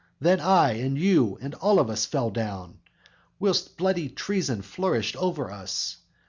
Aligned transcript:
Then 0.19 0.39
I 0.39 0.71
and 0.79 0.97
you 0.97 1.37
and 1.41 1.53
all 1.53 1.79
of 1.79 1.87
us 1.87 2.07
fell 2.07 2.31
down 2.31 2.79
Whilst 3.39 3.77
bloody 3.77 4.09
treason 4.09 4.63
flourished 4.63 5.15
over 5.17 5.51
us. 5.51 5.97